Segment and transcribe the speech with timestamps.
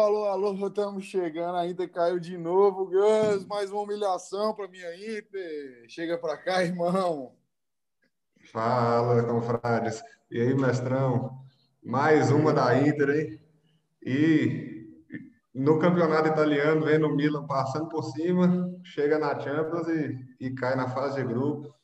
[0.00, 1.56] alô, alô, estamos chegando.
[1.56, 2.86] A Inter caiu de novo.
[2.86, 5.84] Gus, mais uma humilhação para minha Inter.
[5.88, 7.34] Chega para cá, irmão.
[8.50, 10.02] Fala, confrades.
[10.30, 11.38] E aí, mestrão?
[11.82, 13.40] Mais uma da Inter, hein?
[14.02, 14.88] E
[15.54, 20.76] no campeonato italiano, vendo o Milan passando por cima, chega na Champions e, e cai
[20.76, 21.74] na fase de grupo.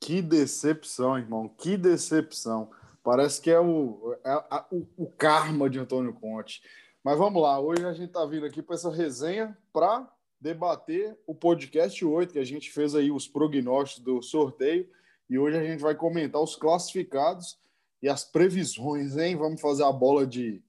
[0.00, 1.48] Que decepção, irmão.
[1.48, 2.70] Que decepção.
[3.06, 6.60] Parece que é o, é, a, o, o, karma de Antônio Conte.
[7.04, 11.32] Mas vamos lá, hoje a gente está vindo aqui para essa resenha para debater o
[11.32, 14.90] podcast 8, que a gente fez aí os prognósticos do sorteio,
[15.30, 17.56] e hoje a gente vai comentar os classificados
[18.02, 19.36] e as previsões, hein?
[19.36, 20.60] Vamos fazer a bola de.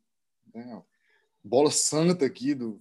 [0.54, 0.84] Né,
[1.44, 2.80] bola santa aqui do.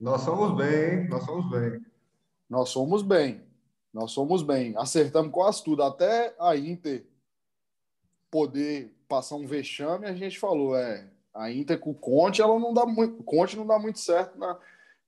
[0.00, 1.08] Nós somos bem, hein?
[1.10, 1.86] Nós somos bem.
[2.48, 3.42] Nós somos bem.
[3.92, 4.74] Nós somos bem.
[4.78, 7.04] Acertamos quase tudo, até a Inter
[8.34, 12.74] poder passar um vexame, a gente falou, é, a Inter com o Conte, ela não
[12.74, 14.58] dá muito, Conte não dá muito certo na,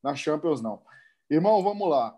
[0.01, 0.81] na Champions, não.
[1.29, 2.17] Irmão, vamos lá.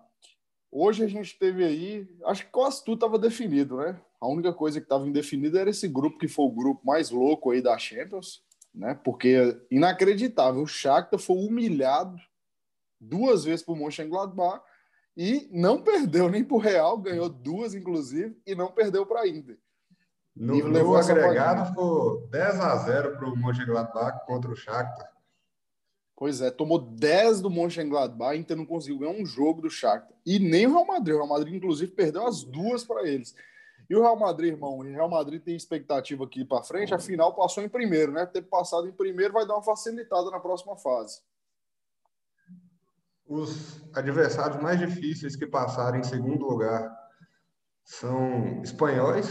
[0.70, 3.98] Hoje a gente teve aí, acho que quase tudo estava definido, né?
[4.20, 7.52] A única coisa que estava indefinida era esse grupo que foi o grupo mais louco
[7.52, 8.42] aí da Champions,
[8.74, 8.94] né?
[9.02, 12.20] Porque inacreditável, o Shakhtar foi humilhado
[13.00, 14.62] duas vezes por Mönchengladbach
[15.16, 19.26] e não perdeu nem para o Real, ganhou duas inclusive e não perdeu para a
[19.26, 19.58] Inter.
[20.38, 25.12] No, no agregado foi 10 a 0 para o Mönchengladbach contra o Shakhtar.
[26.16, 30.16] Pois é, tomou 10 do Mönchengladbach, Inter não conseguiu ganhar um jogo do Shakhtar.
[30.24, 31.14] E nem o Real Madrid.
[31.14, 33.34] O Real Madrid, inclusive, perdeu as duas para eles.
[33.90, 36.94] E o Real Madrid, irmão, o Real Madrid tem expectativa aqui para frente.
[36.94, 38.24] Afinal, passou em primeiro, né?
[38.24, 41.20] Ter passado em primeiro vai dar uma facilitada na próxima fase.
[43.26, 46.96] Os adversários mais difíceis que passaram em segundo lugar
[47.84, 49.26] são espanhóis,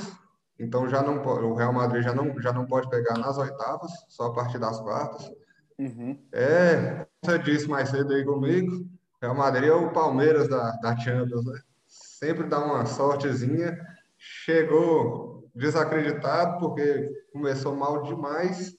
[0.59, 4.27] então já não o Real Madrid já não, já não pode pegar nas oitavas, só
[4.27, 5.31] a partir das quartas.
[5.77, 6.17] Uhum.
[6.31, 8.85] É, você disse mais cedo aí comigo,
[9.21, 11.59] Real Madrid é o Palmeiras da, da Champions, né?
[11.87, 13.77] Sempre dá uma sortezinha.
[14.17, 18.75] Chegou desacreditado porque começou mal demais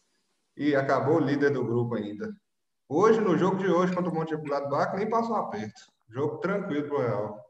[0.56, 2.32] e acabou líder do grupo ainda.
[2.88, 5.80] Hoje, no jogo de hoje contra o Monte Gladbach, nem passou aperto.
[6.08, 7.47] Jogo tranquilo pro Real.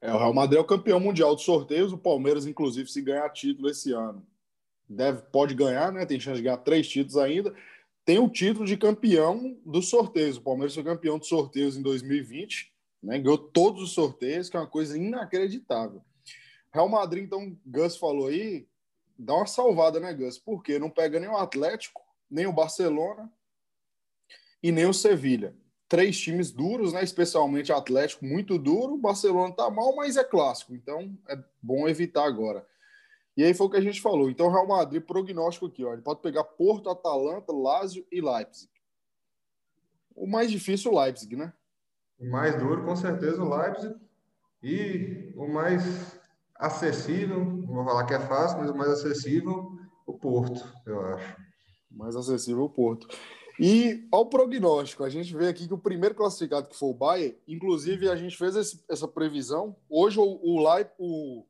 [0.00, 3.28] É, o Real Madrid é o campeão mundial de sorteios, o Palmeiras, inclusive, se ganhar
[3.30, 4.26] título esse ano.
[4.88, 6.06] Deve, pode ganhar, né?
[6.06, 7.54] Tem chance de ganhar três títulos ainda.
[8.04, 10.38] Tem o título de campeão dos sorteios.
[10.38, 12.72] O Palmeiras foi campeão de sorteios em 2020,
[13.02, 13.18] né?
[13.18, 16.02] Ganhou todos os sorteios, que é uma coisa inacreditável.
[16.72, 18.66] Real Madrid, então, Gus falou aí,
[19.18, 20.38] dá uma salvada, né, Gus?
[20.38, 22.00] Porque não pega nem o Atlético,
[22.30, 23.30] nem o Barcelona
[24.62, 25.54] e nem o Sevilha
[25.90, 27.02] três times duros, né?
[27.02, 28.94] Especialmente Atlético muito duro.
[28.94, 32.64] O Barcelona tá mal, mas é clássico, então é bom evitar agora.
[33.36, 34.30] E aí foi o que a gente falou.
[34.30, 35.92] Então, Real Madrid, prognóstico aqui, ó.
[35.92, 38.70] Ele pode pegar Porto, Atalanta, Lazio e Leipzig.
[40.14, 41.52] O mais difícil, o Leipzig, né?
[42.18, 43.94] O mais duro, com certeza, o Leipzig.
[44.62, 46.20] E o mais
[46.54, 49.72] acessível, não vou falar que é fácil, mas o mais acessível,
[50.06, 51.36] o Porto, eu acho.
[51.90, 53.08] Mais acessível o Porto.
[53.62, 57.36] E ao prognóstico, a gente vê aqui que o primeiro classificado que foi o Bayern,
[57.46, 59.76] inclusive a gente fez esse, essa previsão.
[59.86, 60.66] Hoje o, o,
[60.98, 61.46] o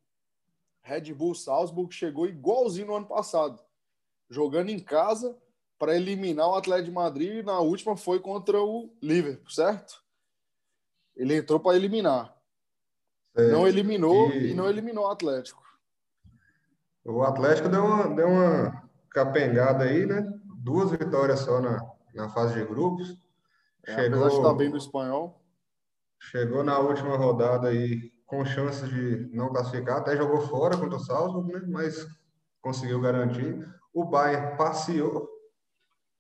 [0.82, 3.62] Red Bull Salzburg chegou igualzinho no ano passado,
[4.28, 5.38] jogando em casa
[5.78, 7.44] para eliminar o Atlético de Madrid.
[7.44, 10.02] Na última foi contra o Liverpool, certo?
[11.14, 12.36] Ele entrou para eliminar.
[13.36, 14.50] É, não eliminou e...
[14.50, 14.54] e...
[14.54, 15.62] não eliminou o Atlético.
[17.04, 20.28] O Atlético deu uma, deu uma capengada aí, né?
[20.56, 21.80] Duas vitórias só na,
[22.14, 23.16] na fase de grupos.
[23.86, 25.40] É, chegou, apesar de estar bem no espanhol.
[26.18, 31.00] Chegou na última rodada aí com chances de não classificar, até jogou fora contra o
[31.00, 31.66] Salzburg, né?
[31.66, 32.06] mas
[32.60, 33.66] conseguiu garantir.
[33.92, 35.28] O Bayern passeou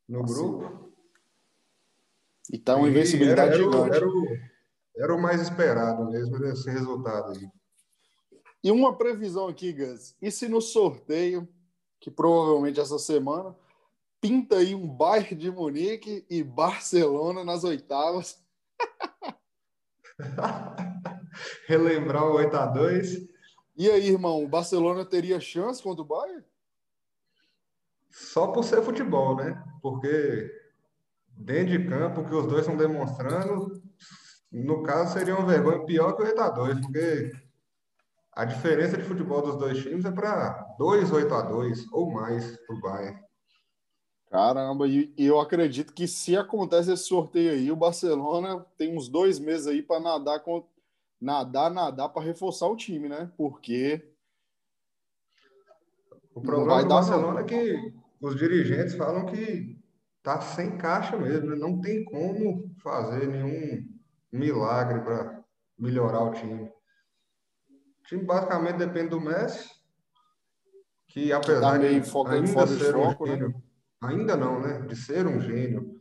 [0.08, 0.58] no passeou.
[0.58, 0.90] grupo.
[2.52, 3.96] E tá uma invencibilidade era, era, gigante.
[3.96, 4.26] Era o,
[4.96, 7.48] era o mais esperado mesmo, esse resultado aí.
[8.62, 10.16] E uma previsão aqui, Gus.
[10.20, 11.48] E se no sorteio,
[12.00, 13.54] que provavelmente essa semana,
[14.20, 18.44] pinta aí um Bayern de Munique e Barcelona nas oitavas.
[21.66, 23.28] Relembrar o 8 a 2
[23.76, 26.44] E aí, irmão, o Barcelona teria chance contra o Bayern?
[28.10, 29.62] Só por ser futebol, né?
[29.80, 30.50] Porque
[31.30, 33.80] dentro de campo, que os dois estão demonstrando,
[34.52, 37.32] no caso, seria uma vergonha pior que o 8 a 2 porque
[38.32, 42.56] a diferença de futebol dos dois times é para 2 8 a 2 ou mais
[42.66, 43.29] para o Bayern.
[44.30, 49.40] Caramba, e, eu acredito que se acontece esse sorteio aí, o Barcelona tem uns dois
[49.40, 50.64] meses aí para nadar com
[51.20, 53.28] nadar, nadar para reforçar o time, né?
[53.36, 54.08] Porque
[56.32, 59.76] o problema do Barcelona é que os dirigentes falam que
[60.22, 61.56] tá sem caixa mesmo, né?
[61.56, 63.84] não tem como fazer nenhum
[64.30, 65.42] milagre para
[65.76, 66.64] melhorar o time.
[66.68, 69.68] O time basicamente depende do Messi,
[71.08, 73.52] que apesar tá de ainda ser um foco, né?
[74.00, 74.80] Ainda não, né?
[74.82, 76.00] De ser um gênio,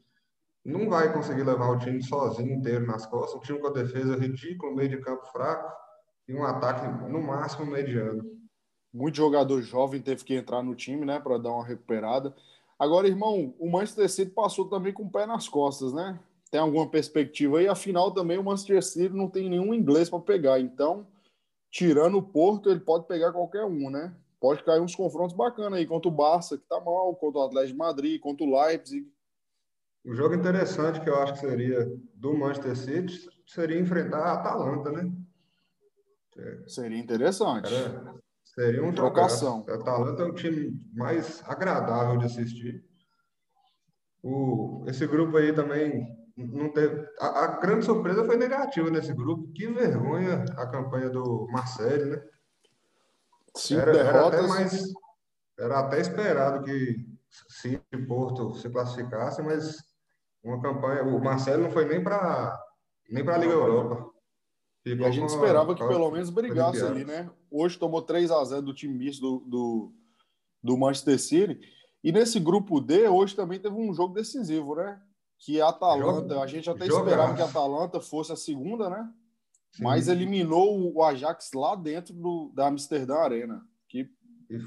[0.63, 3.36] não vai conseguir levar o time sozinho inteiro nas costas.
[3.36, 5.72] Um time com a defesa ridícula, meio de campo fraco
[6.28, 8.24] e um ataque no máximo mediano.
[8.94, 12.36] Muito jogador jovem teve que entrar no time, né, para dar uma recuperada.
[12.78, 16.19] Agora, irmão, o Manchester City passou também com o pé nas costas, né?
[16.50, 17.68] Tem alguma perspectiva aí?
[17.68, 20.60] Afinal, também o Manchester City não tem nenhum inglês para pegar.
[20.60, 21.06] Então,
[21.69, 24.13] tirando o Porto, ele pode pegar qualquer um, né?
[24.39, 27.74] Pode cair uns confrontos bacanas aí contra o Barça, que tá mal, contra o Atlético
[27.74, 29.06] de Madrid, contra o Leipzig.
[30.06, 34.91] O jogo interessante que eu acho que seria do Manchester City seria enfrentar a Atalanta,
[34.91, 35.12] né?
[36.68, 37.74] Seria interessante.
[37.74, 38.15] Era,
[38.45, 39.65] seria um trocação.
[39.68, 42.83] A Atalanta é o time mais agradável de assistir.
[44.24, 46.07] O, esse grupo aí também
[46.38, 47.06] não teve.
[47.19, 49.51] A, a, grande surpresa foi negativa nesse grupo.
[49.53, 52.24] Que vergonha a campanha do Marcelo, né?
[53.56, 54.16] Cinco era, derrotas.
[54.16, 54.94] Era até, mais,
[55.57, 57.06] era até esperado que
[57.50, 59.78] City e Porto se classificassem, mas
[60.44, 61.04] uma campanha.
[61.04, 62.57] O Marcelo não foi nem para
[63.10, 64.12] nem para a Liga Europa.
[64.84, 67.30] Ficou e a gente esperava que pelo menos brigasse ali, né?
[67.51, 69.94] Hoje tomou 3 a 0 do time misto do, do,
[70.63, 71.60] do Manchester City.
[72.04, 75.01] E nesse grupo D, hoje também teve um jogo decisivo, né?
[75.38, 77.06] Que a Atalanta, a gente até Jogaço.
[77.06, 79.10] esperava que a Atalanta fosse a segunda, né?
[79.71, 79.83] Sim.
[79.83, 83.62] Mas eliminou o Ajax lá dentro do, da Amsterdã Arena.
[83.88, 84.10] Que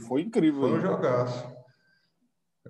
[0.06, 0.62] foi incrível.
[0.62, 1.62] Foi um jogaço.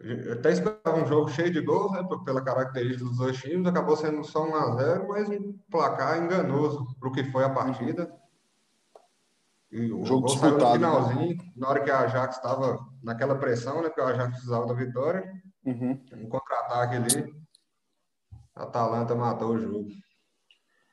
[0.01, 3.95] Eu até esperava um jogo cheio de gols, né, pela característica dos dois times, acabou
[3.95, 8.11] sendo só 1 a 0 mas um placar enganoso para o que foi a partida.
[9.71, 10.73] E o jogo disputado, no né?
[10.75, 11.53] finalzinho, né?
[11.57, 15.31] na hora que a Ajax estava naquela pressão, né, porque a Ajax precisava da vitória,
[15.65, 16.03] uhum.
[16.15, 17.35] um contra-ataque ali,
[18.55, 19.89] a Atalanta matou o jogo.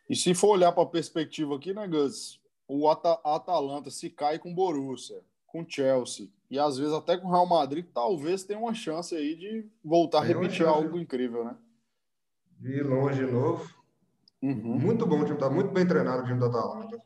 [0.10, 2.42] E se for olhar para a perspectiva aqui, né, Gus?
[2.68, 7.16] O At Atalanta se cai com o Borussia, com o Chelsea, e às vezes até
[7.18, 11.46] com o Real Madrid, talvez tenha uma chance aí de voltar a repetir algo incrível,
[11.46, 11.56] né?
[12.60, 13.72] De longe de novo.
[14.42, 14.80] Uhum.
[14.80, 17.02] Muito bom o time, tá muito bem treinado o time da Atalanta.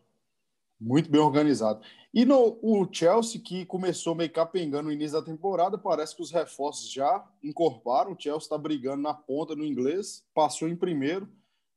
[0.79, 1.81] Muito bem organizado.
[2.13, 6.31] E no o Chelsea, que começou meio capengando no início da temporada, parece que os
[6.31, 8.11] reforços já incorporaram.
[8.11, 11.27] O Chelsea está brigando na ponta no inglês, passou em primeiro,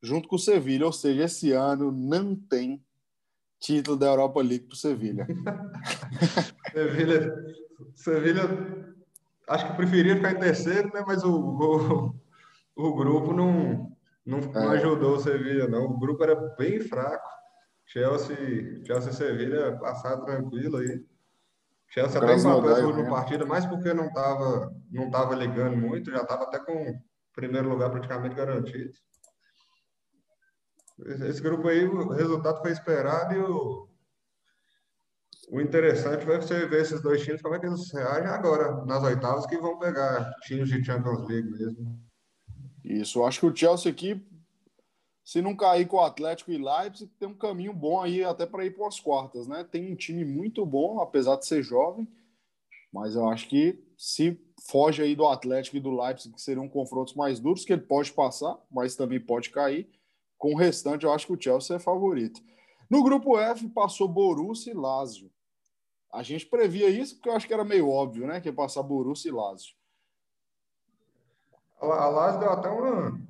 [0.06, 0.86] junto com o Sevilha.
[0.86, 2.82] Ou seja, esse ano não tem
[3.58, 5.26] título da Europa League para o Sevilha.
[6.72, 7.56] Sevilha,
[7.94, 8.42] Sevilha,
[9.48, 11.02] acho que preferia ficar em terceiro, né?
[11.06, 12.14] Mas o, o,
[12.76, 13.92] o grupo não,
[14.24, 14.52] não, é.
[14.52, 15.86] não ajudou o Sevilha, não.
[15.86, 17.36] O grupo era bem fraco.
[17.86, 21.04] Chelsea, Chelsea e Sevilha passaram tranquilo aí.
[21.88, 26.22] Chelsea até empatou essa última partida, mas porque não estava não tava ligando muito, já
[26.22, 27.02] estava até com o
[27.32, 28.92] primeiro lugar praticamente garantido.
[30.98, 33.88] Esse grupo aí, o resultado foi esperado e o,
[35.50, 39.02] o interessante vai ser ver esses dois times, como é que eles reagem agora, nas
[39.02, 42.00] oitavas, que vão pegar times de Champions League mesmo.
[42.82, 44.24] Isso, acho que o Chelsea aqui,
[45.24, 48.64] se não cair com o Atlético e Leipzig, tem um caminho bom aí até para
[48.64, 49.64] ir para as quartas, né?
[49.64, 52.08] Tem um time muito bom, apesar de ser jovem,
[52.92, 57.14] mas eu acho que se foge aí do Atlético e do Leipzig, que seriam confrontos
[57.14, 59.88] mais duros, que ele pode passar, mas também pode cair.
[60.38, 62.40] Com o restante, eu acho que o Chelsea é favorito.
[62.88, 65.30] No grupo F, passou Borussia e Lazio.
[66.12, 68.40] A gente previa isso porque eu acho que era meio óbvio, né?
[68.40, 69.74] Que ia passar Borussia e Lazio.
[71.80, 73.20] A Lazio deu até uma,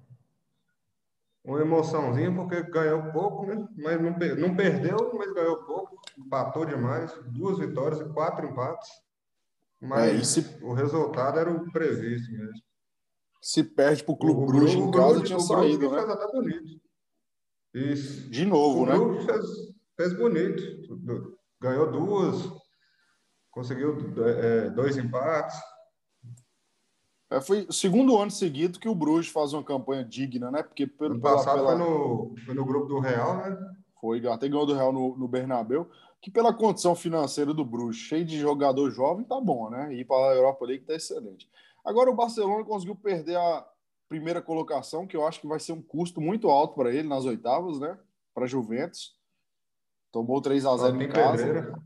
[1.45, 3.67] uma emoçãozinha, porque ganhou pouco, né?
[3.77, 6.01] Mas não, não perdeu, mas ganhou pouco.
[6.19, 7.13] Empatou demais.
[7.27, 8.91] Duas vitórias e quatro empates.
[9.81, 10.65] Mas é, se...
[10.65, 12.63] o resultado era o previsto mesmo.
[13.41, 15.99] Se perde para o Clube Bruges em casa, tinha saído, né?
[15.99, 16.81] Fez até bonito.
[17.77, 18.31] Isso.
[18.31, 19.25] De novo, o né?
[19.27, 19.47] Fez,
[19.97, 20.63] fez bonito.
[21.61, 22.51] Ganhou duas,
[23.51, 25.59] conseguiu é, dois empates.
[27.31, 30.63] É, foi o segundo ano seguido que o Bruges faz uma campanha digna, né?
[30.63, 31.85] Porque pelo ano passado pela, pela...
[31.85, 33.59] Foi, no, foi no grupo do Real, né?
[34.01, 35.91] Foi, até ganhou do Real no, no Bernabéu.
[36.23, 39.93] Que pela condição financeira do Bruges, cheio de jogador jovem, tá bom, né?
[39.95, 41.47] Ir para a Europa League tá excelente.
[41.85, 43.67] Agora o Barcelona conseguiu perder a,
[44.09, 47.25] primeira colocação, que eu acho que vai ser um custo muito alto para ele nas
[47.25, 47.99] oitavas, né?
[48.35, 49.19] Para Juventus.
[50.13, 51.45] Tomou 3 a 0 em casa.
[51.45, 51.83] Pedreira.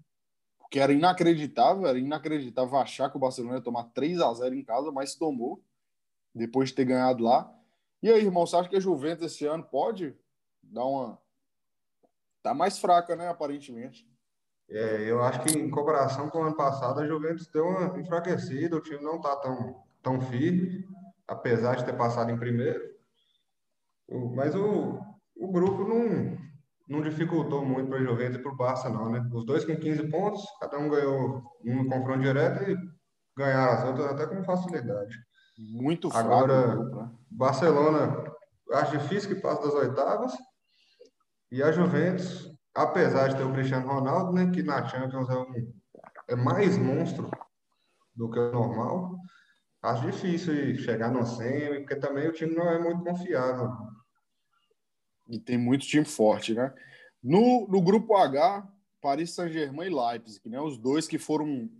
[0.58, 4.64] Porque era inacreditável, era inacreditável achar que o Barcelona ia tomar 3 a 0 em
[4.64, 5.62] casa, mas tomou
[6.34, 7.52] depois de ter ganhado lá.
[8.02, 10.16] E aí, irmão, você acha que a Juventus esse ano pode
[10.62, 11.18] dar uma
[12.42, 14.08] tá mais fraca, né, aparentemente?
[14.68, 18.76] É, eu acho que em comparação com o ano passado, a Juventus deu uma enfraquecida,
[18.76, 20.86] o time não está tão, tão firme,
[21.30, 22.80] apesar de ter passado em primeiro.
[24.34, 24.98] Mas o,
[25.36, 26.36] o grupo não,
[26.88, 29.24] não dificultou muito para a Juventus e para o Barça, não, né?
[29.32, 32.76] Os dois com 15 pontos, cada um ganhou um confronto direto e
[33.38, 35.16] ganharam as outras até com facilidade.
[35.56, 36.32] Muito fraco.
[36.32, 37.10] Agora, né?
[37.30, 38.24] Barcelona,
[38.72, 40.32] acho difícil que passe das oitavas.
[41.52, 45.72] E a Juventus, apesar de ter o Cristiano Ronaldo, né, que na Champions é, um,
[46.28, 47.30] é mais monstro
[48.14, 49.16] do que o normal,
[49.82, 53.70] acho difícil chegar no semi, porque também o time não é muito confiável.
[55.28, 56.72] E tem muito time forte, né?
[57.22, 58.66] No, no grupo H,
[59.00, 60.60] Paris Saint-Germain e Leipzig, né?
[60.60, 61.70] Os dois que foram,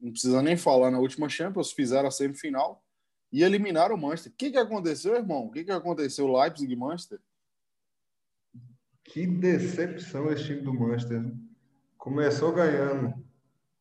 [0.00, 2.82] não precisa nem falar, na última Champions, fizeram a semifinal
[3.32, 4.32] e eliminaram o Manchester.
[4.32, 5.46] O que, que aconteceu, irmão?
[5.46, 7.18] O que, que aconteceu, Leipzig e Manchester?
[9.04, 11.24] Que decepção esse time do Manchester.
[11.98, 13.14] Começou ganhando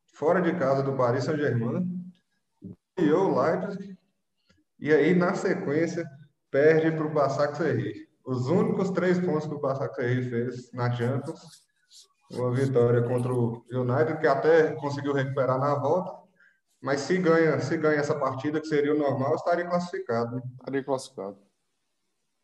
[0.07, 2.00] fora de casa do Paris Saint-Germain,
[3.09, 3.97] o Leipzig,
[4.79, 6.03] e aí, na sequência,
[6.49, 8.07] perde para o Basak Serri.
[8.25, 11.39] Os únicos três pontos que o Serri fez na Champions,
[12.31, 16.21] uma vitória contra o United, que até conseguiu recuperar na volta,
[16.81, 20.35] mas se ganha, se ganha essa partida, que seria o normal, estaria classificado.
[20.35, 20.41] Né?
[20.59, 21.37] Estaria classificado.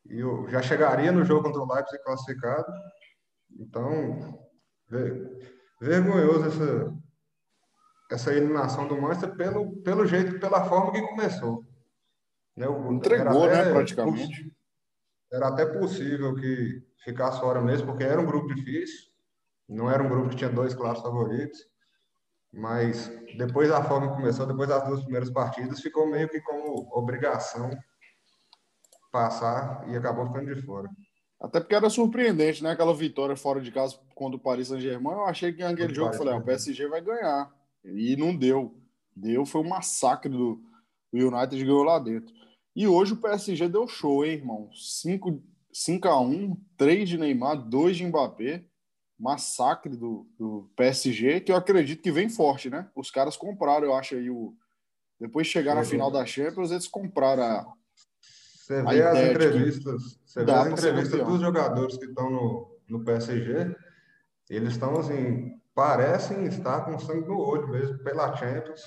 [0.06, 2.72] E eu já chegaria no jogo contra o Leipzig classificado.
[3.60, 4.40] Então,
[5.82, 6.94] vergonhoso essa,
[8.10, 11.66] essa eliminação do Manchester pelo, pelo jeito, pela forma que começou.
[12.56, 12.68] Né?
[12.68, 14.52] O, Entregou, né, praticamente.
[15.32, 19.08] Era até possível que ficasse fora mesmo, porque era um grupo difícil.
[19.68, 21.60] Não era um grupo que tinha dois claros favoritos.
[22.52, 26.88] Mas depois da forma que começou, depois das duas primeiras partidas, ficou meio que como
[26.98, 27.70] obrigação
[29.12, 30.90] passar e acabou ficando de fora.
[31.40, 32.72] Até porque era surpreendente, né?
[32.72, 35.14] Aquela vitória fora de casa contra o Paris Saint-Germain.
[35.14, 37.52] Eu achei que naquele jogo eu falei, ah, o PSG vai ganhar.
[37.96, 38.76] E não deu.
[39.16, 40.64] Deu, foi um massacre do
[41.12, 42.34] o United ganhou lá dentro.
[42.76, 44.70] E hoje o PSG deu show, hein, irmão?
[44.74, 45.42] 5,
[45.72, 48.66] 5 a 1 3 de Neymar, 2 de Mbappé.
[49.20, 52.88] Massacre do, do PSG, que eu acredito que vem forte, né?
[52.96, 54.56] Os caras compraram, eu acho, aí o.
[55.20, 57.74] Depois de chegar na final da Champions, eles compraram a,
[58.68, 63.74] você vê as entrevistas, você vê as entrevistas dos jogadores que estão no, no PSG,
[64.50, 68.82] eles estão assim, parecem estar com sangue no olho mesmo, pela Champions.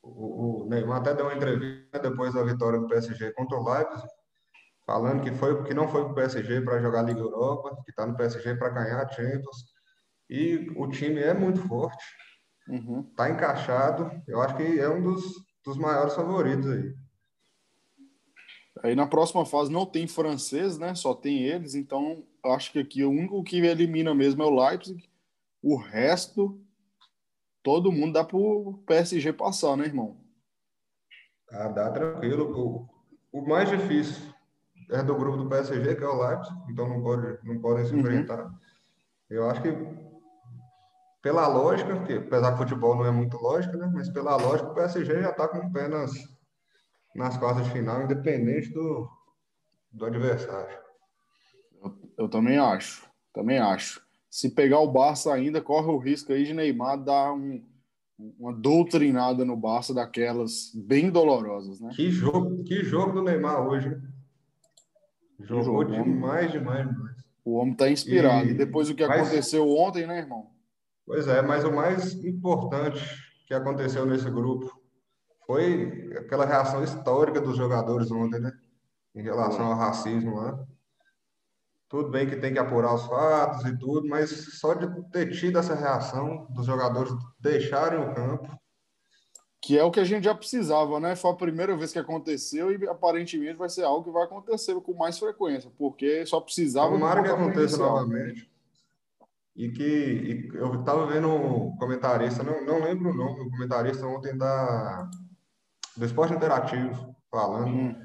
[0.00, 4.08] O, o Neymar até deu uma entrevista depois da vitória do PSG contra o Leipzig,
[4.86, 7.90] falando que, foi, que não foi para o PSG para jogar a Liga Europa, que
[7.90, 9.74] está no PSG para ganhar a Champions.
[10.30, 12.04] E o time é muito forte,
[12.60, 13.02] está uhum.
[13.16, 14.22] Tá encaixado.
[14.28, 15.24] Eu acho que é um dos,
[15.64, 16.94] dos maiores favoritos aí.
[18.84, 20.94] Aí na próxima fase não tem francês, né?
[20.94, 25.09] Só tem eles, então acho que aqui o único que elimina mesmo é o Leipzig.
[25.62, 26.60] O resto,
[27.62, 30.16] todo mundo dá pro PSG passar, né, irmão?
[31.50, 32.88] Ah, dá tranquilo.
[33.32, 34.32] O, o mais difícil
[34.90, 37.92] é do grupo do PSG, que é o Leipzig, então não, pode, não podem se
[37.92, 38.00] uhum.
[38.00, 38.44] enfrentar.
[38.44, 38.58] Uhum.
[39.28, 39.70] Eu acho que
[41.22, 43.90] pela lógica, que apesar que futebol não é muito lógica, né?
[43.92, 46.12] Mas pela lógica, o PSG já está com apenas
[47.14, 49.08] nas quartas de final, independente do,
[49.92, 50.78] do adversário.
[51.82, 54.04] Eu, eu, também acho, também acho.
[54.30, 57.60] Se pegar o Barça ainda, corre o risco aí de Neymar dar um,
[58.38, 61.90] uma doutrinada no Barça daquelas bem dolorosas, né?
[61.92, 64.00] Que jogo, que jogo do Neymar hoje.
[65.40, 67.16] Jogou jogo, demais, demais, demais.
[67.44, 68.46] O homem está inspirado.
[68.46, 70.50] E, e, depois o que mas, aconteceu ontem, né, irmão?
[71.04, 73.02] Pois é, mas o mais importante
[73.48, 74.80] que aconteceu nesse grupo
[75.44, 78.52] foi aquela reação histórica dos jogadores ontem, né?
[79.12, 80.64] Em relação ao racismo lá.
[81.90, 84.30] Tudo bem que tem que apurar os fatos e tudo, mas
[84.60, 88.56] só de ter tido essa reação dos jogadores deixarem o campo.
[89.60, 91.16] Que é o que a gente já precisava, né?
[91.16, 94.94] Foi a primeira vez que aconteceu e aparentemente vai ser algo que vai acontecer com
[94.94, 96.92] mais frequência, porque só precisava.
[96.92, 98.48] Tomara que aconteça novamente.
[99.56, 104.06] E que e eu estava vendo um comentarista, não, não lembro o nome do comentarista
[104.06, 105.10] ontem da
[105.96, 107.96] do esporte interativo, falando hum.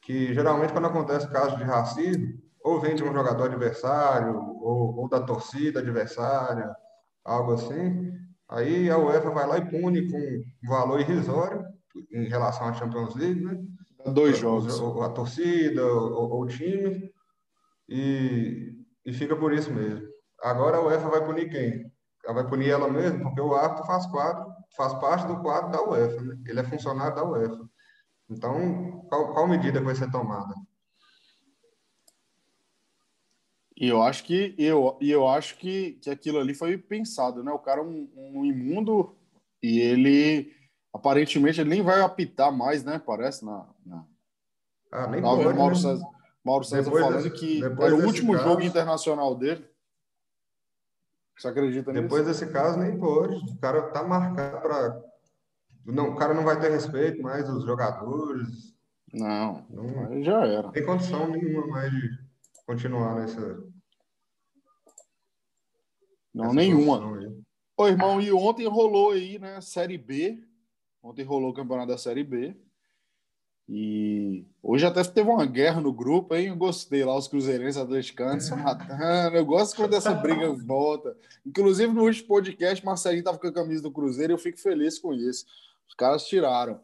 [0.00, 5.08] que geralmente quando acontece caso de racismo, ou vem de um jogador adversário, ou, ou
[5.08, 6.74] da torcida adversária,
[7.24, 8.12] algo assim,
[8.48, 11.64] aí a UEFA vai lá e pune com um valor irrisório
[12.10, 13.56] em relação à Champions League, né?
[14.12, 14.80] Dois jogos.
[14.80, 17.08] A, a torcida, o, o time,
[17.88, 18.72] e,
[19.04, 20.04] e fica por isso mesmo.
[20.42, 21.88] Agora a UEFA vai punir quem?
[22.24, 24.44] Ela vai punir ela mesma, porque o árbitro faz quadro
[24.76, 26.36] faz parte do quadro da UEFA, né?
[26.44, 27.64] Ele é funcionário da UEFA.
[28.28, 30.52] Então, qual, qual medida vai ser tomada?
[33.76, 37.52] E eu acho que eu, eu acho que, que aquilo ali foi pensado, né?
[37.52, 39.14] O cara é um, um imundo
[39.62, 40.50] e ele
[40.94, 42.98] aparentemente ele nem vai apitar mais, né?
[43.04, 43.66] Parece na.
[43.84, 44.04] na...
[44.90, 45.80] Ah, nem pode, Mauro né?
[45.80, 46.06] César,
[46.44, 49.68] Mauro César Depois falando desse- que era o último caso- jogo internacional dele.
[51.38, 52.02] Você acredita nisso?
[52.04, 53.34] Depois desse caso, nem pode.
[53.36, 55.02] O cara tá marcado para.
[55.84, 58.74] Não, o cara não vai ter respeito mais dos jogadores.
[59.12, 60.70] Não, Não já era.
[60.72, 62.25] tem condição nenhuma mais de
[62.66, 63.40] continuar nessa.
[66.34, 67.34] Não, nessa nenhuma.
[67.76, 69.60] Ô, irmão, e ontem rolou aí, né?
[69.60, 70.42] Série B.
[71.02, 72.56] Ontem rolou o campeonato da Série B.
[73.68, 76.48] E hoje até teve uma guerra no grupo, hein?
[76.48, 79.36] Eu gostei lá, os cruzeirenses atleticanos se matando.
[79.36, 81.16] Eu gosto quando essa briga volta.
[81.44, 84.98] Inclusive, no último podcast, Marcelinho tava com a camisa do Cruzeiro e eu fico feliz
[84.98, 85.46] com isso.
[85.88, 86.80] Os caras tiraram.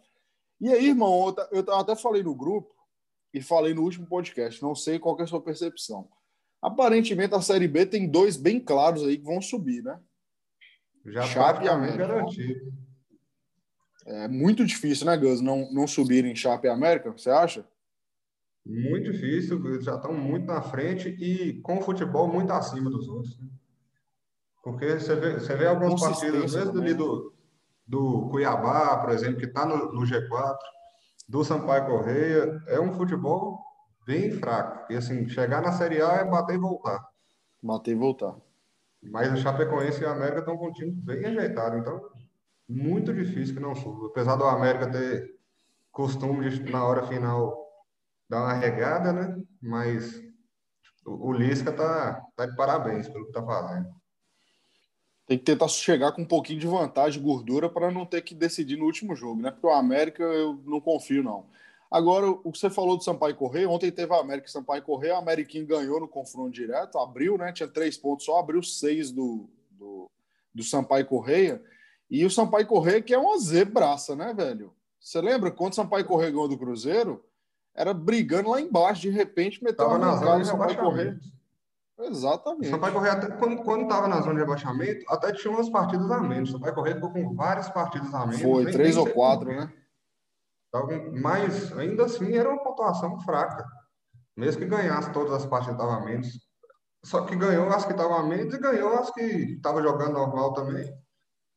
[0.60, 2.71] E aí, irmão, eu eu até falei no grupo
[3.32, 6.08] e falei no último podcast, não sei qual é a sua percepção.
[6.60, 9.98] Aparentemente, a Série B tem dois bem claros aí que vão subir, né?
[11.06, 12.06] Já Chape e praticamente América.
[12.06, 12.72] garantido.
[14.06, 17.66] É muito difícil, né, Gus, não, não subir em Chape e América, você acha?
[18.64, 23.08] Muito difícil, eles já estão muito na frente e com o futebol muito acima dos
[23.08, 23.38] outros.
[23.40, 23.48] né?
[24.62, 27.34] Porque você vê, você vê algumas Consistência partidas, mesmo do,
[27.84, 30.56] do Cuiabá, por exemplo, que está no, no G4,
[31.28, 33.58] do Sampaio Correia, é um futebol
[34.06, 34.92] bem fraco.
[34.92, 37.04] E assim, chegar na Série A é bater e voltar.
[37.62, 38.36] Bater e voltar.
[39.02, 42.00] Mas o Chapecoense e o América estão com um time bem ajeitado, então
[42.68, 44.06] muito difícil que não suba.
[44.06, 45.34] Apesar do América ter
[45.90, 47.66] costume de, na hora final,
[48.28, 49.42] dar uma regada, né?
[49.60, 50.22] Mas
[51.04, 54.01] o, o Lisca tá, tá de parabéns pelo que tá fazendo.
[55.32, 58.76] Tem que tentar chegar com um pouquinho de vantagem, gordura, para não ter que decidir
[58.76, 59.50] no último jogo, né?
[59.50, 61.46] Porque o América eu não confio, não.
[61.90, 65.14] Agora, o que você falou do Sampaio Correia, ontem teve a América e Sampaio Correia,
[65.14, 67.50] a Ameriquinho ganhou no confronto direto, abriu, né?
[67.50, 70.10] Tinha três pontos só, abriu seis do, do,
[70.54, 71.62] do Sampaio Correia.
[72.10, 74.74] E o Sampaio Correia, que é uma zebraça, né, velho?
[75.00, 77.24] Você lembra quando o Sampaio Correia ganhou do Cruzeiro?
[77.74, 81.18] Era brigando lá embaixo, de repente meteu uma na de Sampaio Correia.
[82.02, 82.68] O Exatamente.
[82.68, 86.20] Sampaio Correia, até, quando, quando tava na zona de rebaixamento, até tinha umas partidas a
[86.20, 86.50] menos.
[86.50, 88.42] O Sampaio Correia ficou com várias partidas a menos.
[88.42, 89.72] Foi nem- três nem ou quatro, né?
[90.72, 93.64] Com- Mas ainda assim era uma pontuação fraca.
[94.36, 96.28] Mesmo que ganhasse todas as partidas que estavam a menos.
[97.04, 100.52] Só que ganhou as que estavam a menos e ganhou as que estavam jogando normal
[100.54, 100.92] também.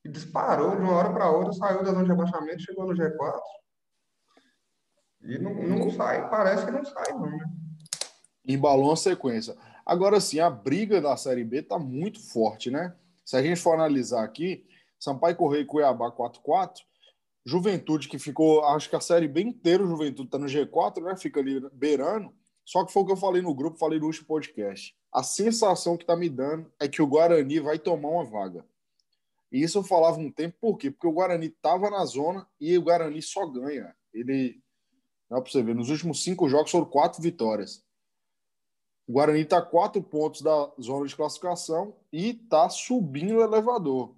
[0.04, 3.40] E disparou de uma hora para outra, saiu da zona de rebaixamento, chegou no G4.
[5.22, 7.46] E não, não sai, parece que não sai, não, né?
[8.48, 9.56] embalou uma sequência.
[9.86, 12.96] Agora sim, a briga da Série B tá muito forte, né?
[13.24, 14.66] Se a gente for analisar aqui,
[15.00, 16.80] Sampaio Correia e Cuiabá 4-4,
[17.46, 21.16] Juventude que ficou, acho que a Série B inteira o Juventude tá no G4, né?
[21.16, 22.34] Fica ali beirando.
[22.66, 24.96] Só que foi o que eu falei no grupo, falei no último podcast.
[25.14, 28.66] A sensação que tá me dando é que o Guarani vai tomar uma vaga.
[29.52, 30.90] E isso eu falava um tempo, por quê?
[30.90, 33.96] Porque o Guarani tava na zona e o Guarani só ganha.
[34.12, 34.60] Ele,
[35.30, 37.86] dá pra você ver, nos últimos cinco jogos foram quatro vitórias.
[39.08, 44.16] O Guarani está a quatro pontos da zona de classificação e está subindo o elevador.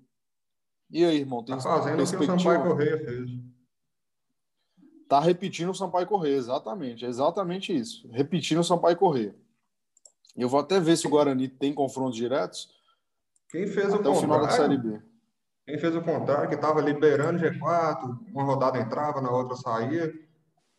[0.89, 1.43] E aí, irmão?
[1.43, 2.25] Tem Tá fazendo o que o?
[2.25, 3.29] Sampaio Correia fez.
[5.09, 7.05] Tá repetindo o Sampaio Correia, exatamente.
[7.05, 8.09] É exatamente isso.
[8.11, 9.35] Repetindo o Sampaio Correia.
[10.35, 12.69] Eu vou até ver se o Guarani tem confrontos diretos
[13.49, 15.01] Quem fez o até o final da Série B.
[15.65, 20.13] quem fez o contrário, que estava liberando G4, uma rodada entrava, na outra saía,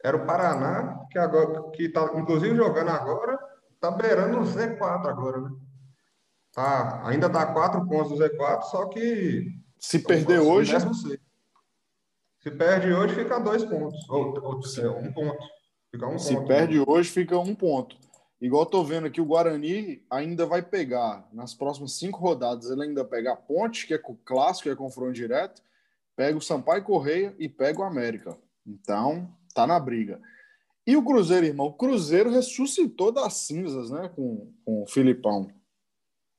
[0.03, 3.39] era o Paraná, que agora, que tá inclusive jogando agora,
[3.81, 5.51] tá beirando o Z4 agora, né?
[6.53, 9.47] Tá, ainda tá quatro pontos do Z4, só que
[9.79, 10.75] Se perder Então, hoje.
[12.41, 14.09] Se perde hoje, fica dois pontos.
[14.09, 15.45] Ou, ou é, um ponto.
[15.91, 16.47] Fica um se ponto.
[16.47, 17.97] perde hoje, fica um ponto.
[18.41, 23.05] Igual tô vendo aqui, o Guarani ainda vai pegar, nas próximas cinco rodadas, ele ainda
[23.05, 25.61] pega a Ponte, que é o clássico, que é confronto direto,
[26.15, 28.39] pega o Sampaio Correia e pega o América.
[28.65, 30.21] Então, tá na briga.
[30.89, 31.67] E o Cruzeiro, irmão?
[31.67, 35.51] O Cruzeiro ressuscitou das cinzas, né, com, com o Filipão.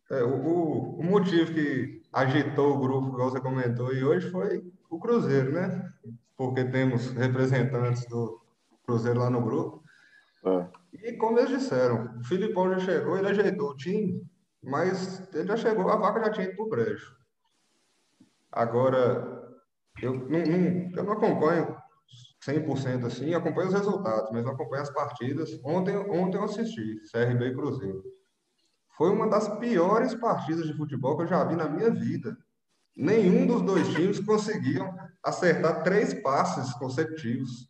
[0.10, 4.98] É, o, o- motivo que agitou o grupo, igual você comentou, e hoje foi o
[5.00, 5.94] Cruzeiro, né?
[6.36, 8.42] Porque temos representantes do
[8.88, 9.84] Cruzeiro lá no grupo.
[10.44, 10.68] É.
[11.10, 14.20] E como eles disseram, o Filipão já chegou, ele ajeitou o time,
[14.64, 17.16] mas ele já chegou, a vaca já tinha ido pro brejo.
[18.52, 19.48] Agora,
[20.02, 21.78] eu não, não- eu não acompanho
[22.45, 25.60] 100% assim, acompanho os resultados, mas não acompanho as partidas.
[25.63, 28.04] Ontem, ontem eu assisti CRB e Cruzeiro.
[28.97, 32.38] Foi uma das piores partidas de futebol que eu já vi na minha vida.
[32.95, 37.69] Nenhum dos dois times conseguiam acertar três passes consecutivos.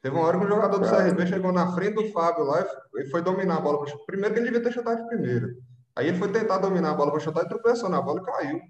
[0.00, 2.64] Teve uma hora que um jogador do CRB chegou na frente do Fábio lá
[2.96, 3.84] e foi dominar a bola.
[4.06, 5.48] Primeiro que ele devia ter chutado de primeira.
[5.96, 8.60] Aí ele foi tentar dominar a bola para chutar e tropeçou na bola e caiu.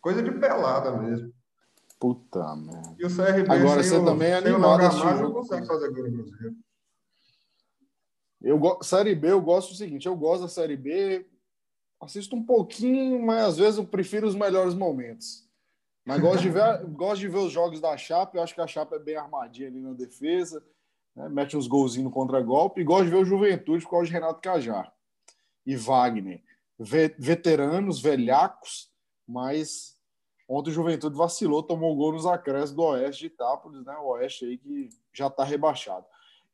[0.00, 1.32] Coisa de pelada mesmo.
[1.98, 2.94] Puta merda.
[2.98, 6.10] E o CRB Agora você o, também é animado a assistir não consegue fazer gol
[6.10, 6.26] no.
[8.42, 11.26] Eu Série B, eu gosto do seguinte, eu gosto da Série B,
[12.00, 15.46] assisto um pouquinho, mas às vezes eu prefiro os melhores momentos.
[16.04, 18.66] Mas gosto de ver, gosto de ver os jogos da Chapa, eu acho que a
[18.66, 20.62] Chapa é bem armadinha ali na defesa,
[21.14, 21.28] né?
[21.28, 24.40] mete uns golzinhos no contra-golpe, e gosto de ver o Juventude por causa de Renato
[24.40, 24.92] Cajar
[25.64, 26.42] e Wagner.
[26.78, 28.92] Veteranos, velhacos,
[29.26, 29.95] mas
[30.48, 33.96] ontem o Juventude vacilou, tomou gol nos acréscimos do Oeste de Itápolis, né?
[33.98, 36.06] O Oeste aí que já está rebaixado.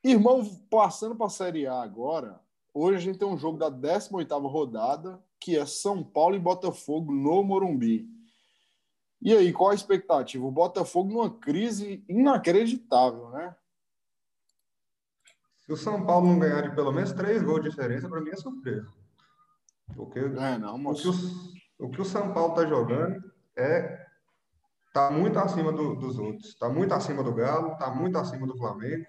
[0.02, 2.40] Irmão, passando para a Série A agora,
[2.74, 7.12] hoje a gente tem um jogo da 18ª rodada, que é São Paulo e Botafogo
[7.12, 8.09] no Morumbi.
[9.20, 10.44] E aí, qual a expectativa?
[10.44, 13.55] O Botafogo numa crise inacreditável, né?
[15.61, 18.31] Se o São Paulo não ganhar de pelo menos três gols de diferença, para mim
[18.31, 18.92] é surpresa.
[19.94, 21.12] Porque é, não, o, que o,
[21.78, 24.06] o, que o São Paulo está jogando é
[24.92, 26.48] tá muito acima do, dos outros.
[26.48, 29.04] Está muito acima do Galo, está muito acima do Flamengo.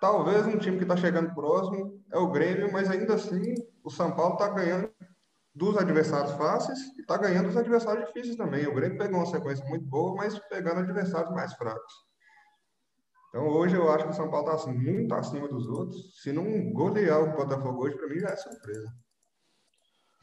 [0.00, 4.14] Talvez um time que está chegando próximo é o Grêmio, mas ainda assim o São
[4.14, 4.90] Paulo está ganhando
[5.54, 8.66] dos adversários fáceis e está ganhando dos adversários difíceis também.
[8.66, 11.92] O Grêmio pegou uma sequência muito boa, mas pegando adversários mais fracos.
[13.28, 16.22] Então hoje eu acho que o São Paulo está assim, muito acima dos outros.
[16.22, 19.03] Se não golear o Botafogo hoje, para mim já é surpresa.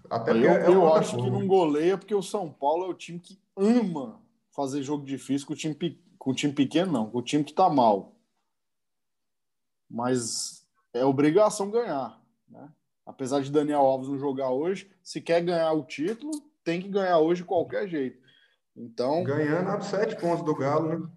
[0.09, 3.19] Até eu, é eu acho que não goleia porque o São Paulo é o time
[3.19, 5.75] que ama fazer jogo difícil com o time,
[6.17, 8.15] com o time pequeno, não, com o time que está mal
[9.91, 12.19] mas é obrigação ganhar.
[12.47, 12.69] Né?
[13.05, 16.31] Apesar de Daniel Alves não jogar hoje, se quer ganhar o título,
[16.63, 18.21] tem que ganhar hoje de qualquer jeito.
[18.75, 19.23] Então.
[19.23, 21.09] Ganhando abre sete pontos do Galo, né?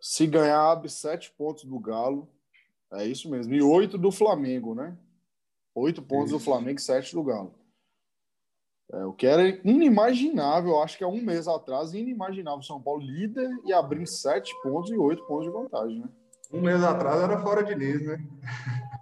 [0.00, 2.28] Se ganhar, abre sete pontos do Galo.
[2.92, 3.52] É isso mesmo.
[3.52, 4.96] E oito do Flamengo, né?
[5.78, 6.38] Oito pontos isso.
[6.38, 7.54] do Flamengo e sete do Galo.
[8.92, 12.62] É, o que era inimaginável, acho que há um mês atrás, inimaginável.
[12.62, 16.08] São Paulo líder e abrindo sete pontos e oito pontos de vantagem, né?
[16.50, 18.18] Um mês atrás era fora de Diniz, né?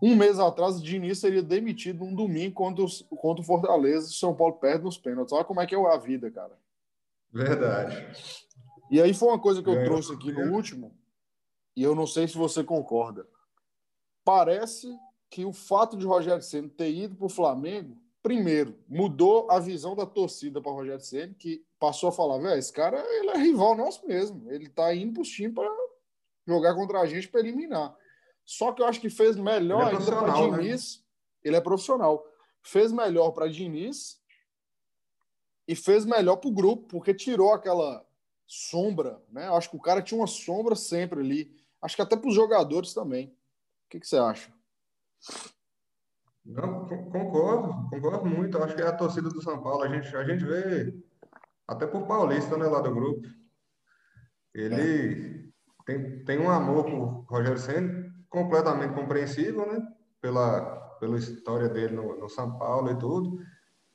[0.02, 4.34] Um mês atrás, Diniz seria demitido um domingo contra, os, contra o Fortaleza e São
[4.34, 5.32] Paulo perde nos pênaltis.
[5.32, 6.58] Olha como é que é a vida, cara.
[7.32, 8.04] Verdade.
[8.90, 10.92] E aí foi uma coisa que eu Ganhou trouxe aqui no último,
[11.76, 13.26] e eu não sei se você concorda.
[14.24, 14.88] Parece
[15.36, 19.94] que o fato de Rogério Senna ter ido para o Flamengo, primeiro, mudou a visão
[19.94, 23.76] da torcida para Rogério Senna, que passou a falar, velho, esse cara ele é rival
[23.76, 24.50] nosso mesmo.
[24.50, 25.70] Ele tá indo para os times para
[26.46, 27.94] jogar contra a gente para eliminar.
[28.46, 30.56] Só que eu acho que fez melhor é ainda para né?
[30.56, 30.96] Diniz.
[30.96, 31.04] Né?
[31.44, 32.26] Ele é profissional.
[32.62, 34.18] Fez melhor para Diniz
[35.68, 38.06] e fez melhor para o grupo, porque tirou aquela
[38.46, 39.48] sombra, né?
[39.48, 41.54] Eu acho que o cara tinha uma sombra sempre ali.
[41.82, 43.26] Acho que até para os jogadores também.
[43.26, 44.55] O que, que você acha?
[46.44, 48.62] Não, concordo, concordo muito.
[48.62, 49.82] Acho que é a torcida do São Paulo.
[49.82, 50.94] A gente, a gente vê
[51.66, 53.26] até por Paulista, né, lá do grupo.
[54.54, 59.80] Ele, é tem, tem um amor por Rogério Senna completamente compreensível, né?
[60.20, 60.60] Pela,
[60.98, 63.38] pela história dele no, no São Paulo e tudo,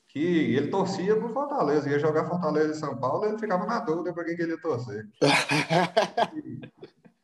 [0.08, 4.14] que ele torcia pro Fortaleza, ia jogar Fortaleza e São Paulo, ele ficava na dúvida
[4.14, 5.08] para quem que ele ia torcer.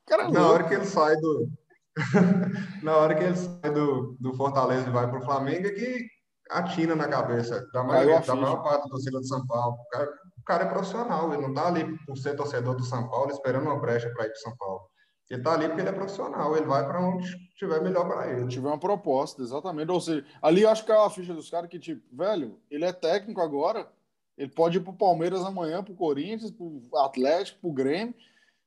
[0.06, 1.50] Cara, na hora que ele sai do
[2.84, 6.08] na hora que ele sai do, do Fortaleza e vai pro Flamengo, é que
[6.50, 9.76] atina na cabeça da, maioria, da maior parte da torcida de São Paulo.
[9.76, 10.10] O cara,
[10.48, 13.80] cara é profissional, ele não está ali por ser torcedor do São Paulo esperando uma
[13.80, 14.82] brecha para ir para São Paulo.
[15.30, 18.48] Ele está ali porque ele é profissional, ele vai para onde estiver melhor para ele.
[18.48, 19.92] Tiver uma proposta, exatamente.
[19.92, 22.94] Ou seja, ali acho que é a ficha dos caras que, tipo, velho, ele é
[22.94, 23.92] técnico agora,
[24.38, 27.74] ele pode ir para o Palmeiras amanhã, para o Corinthians, para o Atlético, para o
[27.74, 28.16] Grêmio.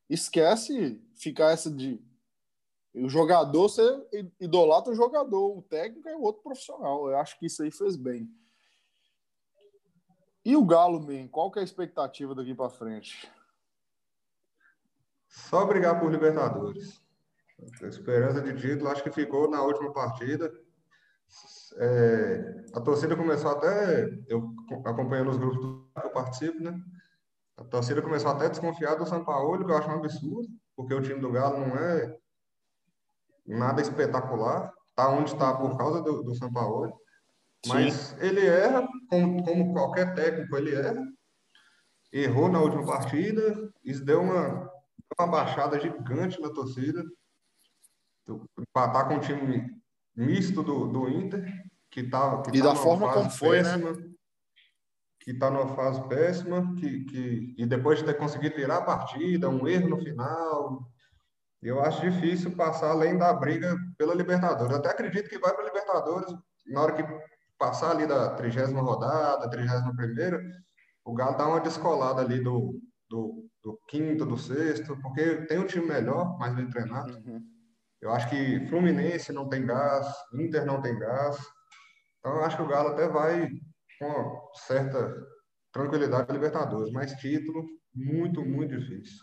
[0.09, 1.99] Esquece ficar essa de.
[2.92, 3.83] O jogador, você
[4.40, 7.09] idolatra o jogador, o técnico é outro profissional.
[7.09, 8.29] Eu acho que isso aí fez bem.
[10.44, 13.31] E o Galo, man, qual que é a expectativa daqui para frente?
[15.29, 17.00] Só brigar por Libertadores.
[17.83, 20.53] A esperança de título acho que ficou na última partida.
[21.76, 24.53] É, a torcida começou até, eu
[24.85, 26.76] acompanhando os grupos que eu participo, né?
[27.57, 30.94] A torcida começou até a desconfiar do São Paulo, que eu acho um absurdo, porque
[30.94, 32.18] o time do Galo não é
[33.50, 34.72] nada espetacular.
[34.94, 36.92] Tá onde está por causa do, do São Paulo.
[37.66, 38.16] Mas Sim.
[38.20, 41.04] ele erra, como, como, qualquer técnico, ele erra.
[42.12, 44.68] Errou na última partida, isso deu uma,
[45.18, 47.04] uma baixada gigante na torcida.
[48.58, 49.70] Empatar com um time
[50.16, 51.44] misto do, do Inter,
[51.90, 53.72] que tá, que e tá da forma como foi, né?
[53.72, 54.10] péssima, né?
[55.20, 59.48] Que está numa fase péssima, que, que, e depois de ter conseguido virar a partida,
[59.48, 60.90] um erro no final.
[61.62, 64.73] Eu acho difícil passar além da briga pela Libertadores.
[64.73, 66.35] Eu até acredito que vai para a Libertadores
[66.66, 67.05] na hora que
[67.59, 70.40] passar ali da trigésima rodada, trigésima primeira,
[71.05, 75.66] o Galo dá uma descolada ali do, do, do, quinto, do sexto, porque tem um
[75.66, 77.12] time melhor, mais bem treinado.
[77.18, 77.42] Uhum.
[78.01, 81.37] Eu acho que Fluminense não tem gás, Inter não tem gás.
[82.18, 83.49] Então eu acho que o Galo até vai
[83.99, 85.14] com certa
[85.73, 89.18] tranquilidade para Libertadores, mas título muito, muito difícil.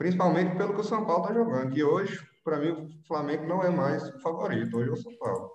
[0.00, 3.62] Principalmente pelo que o São Paulo está jogando, que hoje, para mim, o Flamengo não
[3.62, 5.50] é mais o favorito, hoje é o São Paulo.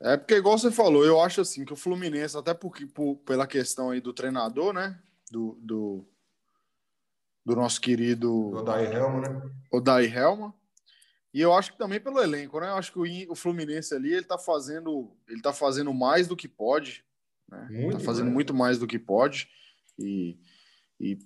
[0.00, 3.46] É porque, igual você falou, eu acho assim que o Fluminense, até porque, por, pela
[3.46, 4.98] questão aí do treinador, né?
[5.30, 6.08] Do, do,
[7.44, 8.50] do nosso querido.
[8.54, 9.50] Odair Helma, né?
[9.70, 10.54] Odair Helma.
[11.34, 12.70] E eu acho que também pelo elenco, né?
[12.70, 16.34] Eu acho que o, o Fluminense ali, ele tá fazendo, ele tá fazendo mais do
[16.34, 17.04] que pode,
[17.46, 17.68] né?
[17.70, 18.34] Muito tá fazendo mais.
[18.34, 19.50] muito mais do que pode.
[19.98, 20.40] E,
[20.98, 21.18] e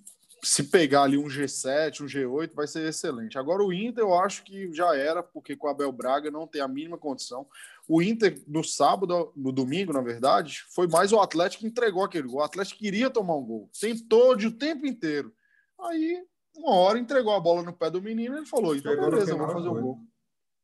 [0.43, 3.37] se pegar ali um G7, um G8, vai ser excelente.
[3.37, 6.61] Agora o Inter, eu acho que já era, porque com o Abel Braga não tem
[6.61, 7.47] a mínima condição.
[7.87, 12.27] O Inter, no sábado, no domingo, na verdade, foi mais o Atlético que entregou aquele
[12.27, 12.41] gol.
[12.41, 15.33] O Atlético queria tomar um gol, tentou de o tempo inteiro.
[15.79, 16.21] Aí,
[16.55, 19.31] uma hora, entregou a bola no pé do menino e ele falou: então, Chegou beleza,
[19.31, 19.99] eu vou fazer o gol.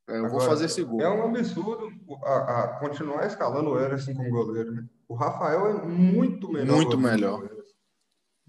[0.09, 0.99] É, eu Agora, vou fazer esse gol.
[0.99, 1.89] É um absurdo
[2.23, 4.85] a, a continuar escalando o Everson como goleiro, né?
[5.07, 6.75] O Rafael é muito melhor.
[6.75, 7.58] Muito melhor.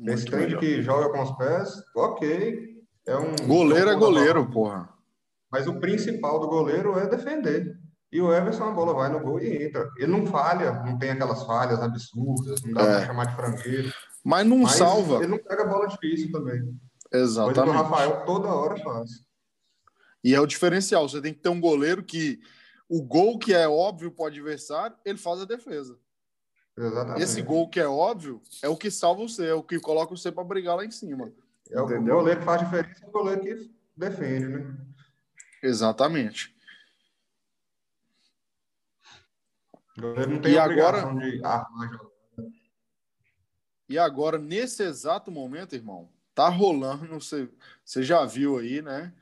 [0.07, 2.71] Esse trem que joga com os pés, ok.
[3.07, 4.89] É um goleiro é goleiro, porra.
[5.51, 7.77] Mas o principal do goleiro é defender.
[8.13, 9.89] E o Everson, a bola vai no gol e entra.
[9.97, 12.97] Ele não falha, não tem aquelas falhas absurdas, não dá é.
[12.97, 13.93] pra chamar de franqueiro.
[14.25, 15.17] Mas não Mas salva.
[15.17, 16.61] Ele não pega bola difícil também.
[17.13, 17.55] Exatamente.
[17.55, 19.11] Coisa que o Rafael toda hora faz.
[20.23, 21.09] E é o diferencial.
[21.09, 22.41] Você tem que ter um goleiro que
[22.89, 25.97] o gol que é óbvio para o adversário, ele faz a defesa.
[26.81, 27.23] Exatamente.
[27.23, 30.33] Esse gol que é óbvio é o que salva você, é o que coloca você
[30.33, 31.31] para brigar lá em cima.
[31.71, 32.14] É entendeu?
[32.14, 34.77] o goleiro que faz diferença, é o goleiro que defende, né?
[35.62, 36.57] Exatamente.
[39.99, 42.01] O goleiro não tem e agora de armar
[43.87, 47.47] E agora, nesse exato momento, irmão, tá rolando, você,
[47.85, 49.12] você já viu aí, né?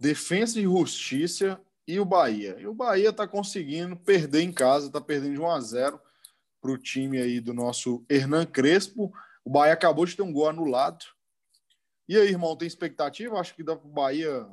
[0.00, 2.56] Defesa e Justiça e o Bahia.
[2.58, 6.05] E o Bahia tá conseguindo perder em casa, tá perdendo de 1 a 0
[6.66, 9.12] para o time aí do nosso Hernan Crespo.
[9.44, 11.04] O Bahia acabou de ter um gol anulado.
[12.08, 13.38] E aí, irmão, tem expectativa?
[13.38, 14.46] Acho que dá para o Bahia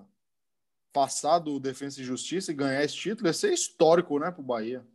[0.92, 3.28] passar do Defesa e Justiça e ganhar esse título.
[3.28, 4.86] Ia ser histórico, né, para o Bahia.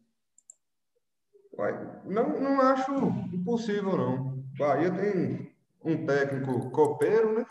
[2.05, 2.93] Não, não acho
[3.33, 4.29] impossível, não.
[4.29, 5.53] O Bahia tem
[5.85, 7.47] um técnico copeiro, né?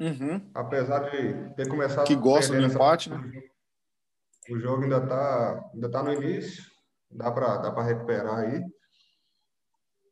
[0.00, 0.50] Uhum.
[0.52, 2.04] Apesar de ter começado...
[2.04, 3.22] Que gosta do empate, essa...
[3.22, 3.42] né?
[4.50, 6.64] O jogo ainda está ainda tá no início.
[7.10, 8.64] Dá para dá recuperar aí.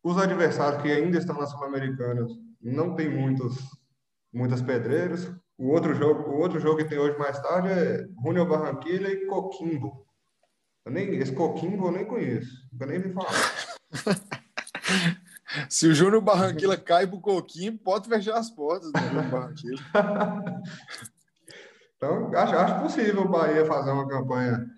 [0.07, 2.25] Os adversários que ainda estão na Sul-Americana
[2.63, 3.57] não tem muitos,
[4.33, 5.35] muitas pedreiras.
[5.59, 9.27] O outro jogo, o outro jogo que tem hoje mais tarde é Júnior Barranquilla e
[9.27, 10.07] Coquimbo.
[10.85, 13.33] Eu nem, esse Coquimbo eu nem conheço, nunca nem vi falar.
[15.69, 19.81] Se o Júnior Barranquilla cai pro Coquimbo, pode fechar as portas do Júnior Barranquilla.
[21.97, 24.71] então, acho, acho possível o Bahia fazer uma campanha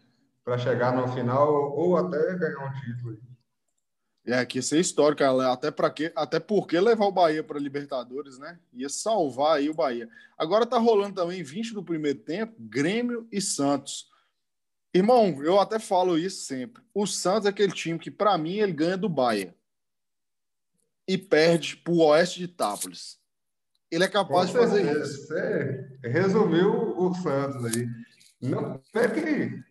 [0.43, 3.28] para chegar no final ou até ganhar um título.
[4.31, 6.13] É, que ia ser histórico, até, para quê?
[6.15, 8.59] até porque levar o Bahia para Libertadores, né?
[8.75, 10.07] Ia salvar aí o Bahia.
[10.37, 14.07] Agora tá rolando também 20 do primeiro tempo, Grêmio e Santos.
[14.93, 16.83] Irmão, eu até falo isso sempre.
[16.93, 19.55] O Santos é aquele time que, para mim, ele ganha do Bahia
[21.07, 23.19] e perde para o Oeste de Tápolis.
[23.91, 25.27] Ele é capaz de fazer isso.
[25.27, 27.89] Você resumiu o Santos aí.
[28.43, 29.65] Não, é que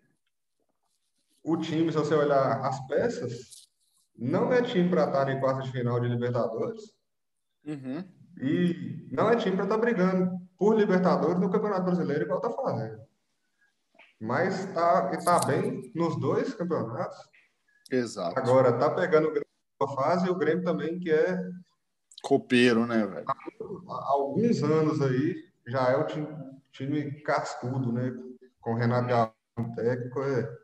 [1.43, 3.66] o time, se você olhar as peças,
[4.17, 6.93] não é time para estar em quarta de final de Libertadores.
[7.65, 8.03] Uhum.
[8.39, 13.01] E não é time para estar brigando por Libertadores no Campeonato Brasileiro, igual está fazendo.
[14.19, 17.17] Mas está tá bem nos dois campeonatos.
[17.91, 18.37] Exato.
[18.39, 19.47] Agora, está pegando o Grêmio
[19.79, 21.39] na fase e o Grêmio também, que é.
[22.23, 23.25] Copeiro, né, velho?
[23.27, 25.35] Há alguns anos aí,
[25.67, 26.27] já é o time,
[26.71, 28.11] time cascudo, né?
[28.59, 30.57] Com o Renato Gaúcho, técnico, é.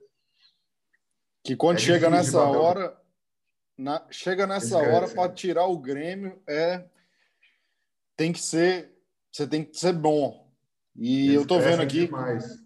[1.44, 3.03] Que quando é chega nessa hora
[3.78, 6.86] na, chega nessa hora para tirar o Grêmio é
[8.16, 8.92] tem que ser
[9.32, 10.52] você tem que ser bom.
[10.96, 12.60] E eu tô vendo aqui demais.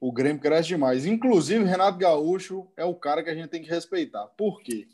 [0.00, 1.04] o Grêmio cresce demais.
[1.04, 4.26] Inclusive Renato Gaúcho é o cara que a gente tem que respeitar.
[4.36, 4.86] Por quê?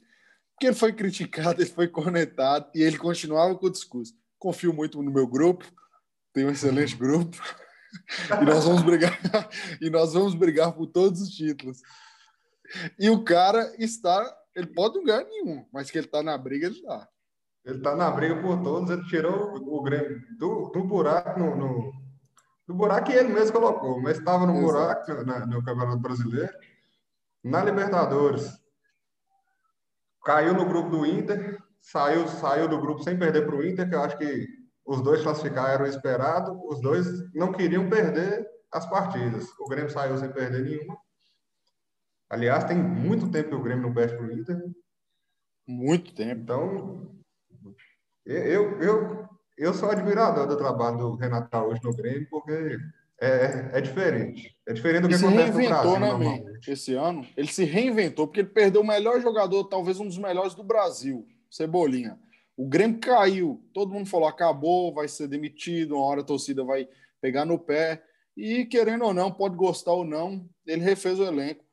[0.52, 4.14] Porque ele foi criticado ele foi cornetado e ele continuava com o discurso.
[4.38, 5.66] Confio muito no meu grupo
[6.38, 7.36] tenho um excelente grupo
[8.40, 9.18] e nós vamos brigar
[9.80, 11.80] e nós vamos brigar por todos os títulos.
[12.98, 16.66] E o cara está ele pode não ganhar nenhum, mas que ele tá na briga,
[16.66, 17.08] ele tá.
[17.64, 21.92] Ele tá na briga por todos, ele tirou o Grêmio do, do buraco no, no,
[22.66, 26.52] do buraco que ele mesmo colocou, mas estava no buraco na, no Campeonato Brasileiro.
[27.44, 28.50] Na Libertadores,
[30.24, 33.94] caiu no grupo do Inter, saiu, saiu do grupo sem perder para o Inter, que
[33.94, 34.48] eu acho que
[34.84, 39.46] os dois classificaram eram esperado, os dois não queriam perder as partidas.
[39.60, 40.98] O Grêmio saiu sem perder nenhuma.
[42.30, 44.62] Aliás, tem muito tempo que o Grêmio não perde para o Inter.
[45.66, 46.40] Muito tempo.
[46.42, 47.18] Então,
[48.24, 52.78] eu, eu, eu sou admirador do trabalho do Renato hoje no Grêmio, porque
[53.20, 54.56] é, é diferente.
[54.66, 58.40] É diferente do que ele acontece no Brasil, né, Esse ano, ele se reinventou, porque
[58.40, 62.18] ele perdeu o melhor jogador, talvez um dos melhores do Brasil, Cebolinha.
[62.56, 66.88] O Grêmio caiu, todo mundo falou, acabou, vai ser demitido, uma hora a torcida vai
[67.20, 68.02] pegar no pé.
[68.36, 71.64] E, querendo ou não, pode gostar ou não, ele refez o elenco.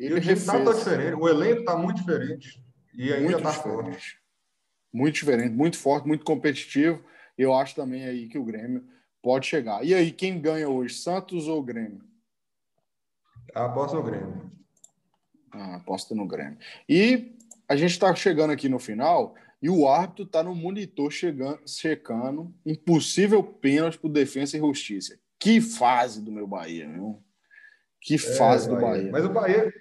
[0.00, 2.64] Ele e o time tá diferente, o elenco está muito diferente.
[2.94, 4.18] E ainda está forte.
[4.90, 7.04] Muito diferente, muito forte, muito competitivo.
[7.36, 8.82] Eu acho também aí que o Grêmio
[9.22, 9.84] pode chegar.
[9.84, 12.02] E aí, quem ganha hoje, Santos ou Grêmio?
[13.54, 14.50] Aposto no Grêmio.
[15.52, 16.58] Ah, aposta no Grêmio.
[16.88, 17.36] E
[17.68, 22.54] a gente está chegando aqui no final e o árbitro está no monitor chegando, checando
[22.64, 25.18] um possível pênalti para Defesa e Justiça.
[25.38, 27.22] Que fase do meu Bahia, viu?
[28.00, 29.10] Que é, fase é, do Bahia.
[29.10, 29.12] Bahia.
[29.12, 29.74] Mas o Bahia,